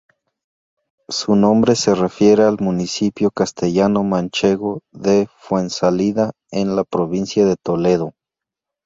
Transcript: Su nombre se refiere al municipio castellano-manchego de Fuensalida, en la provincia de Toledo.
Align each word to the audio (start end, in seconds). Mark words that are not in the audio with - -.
Su 1.09 1.35
nombre 1.35 1.75
se 1.75 1.93
refiere 1.93 2.41
al 2.41 2.57
municipio 2.59 3.29
castellano-manchego 3.29 4.81
de 4.91 5.27
Fuensalida, 5.37 6.31
en 6.49 6.75
la 6.75 6.83
provincia 6.85 7.45
de 7.45 7.55
Toledo. 7.55 8.11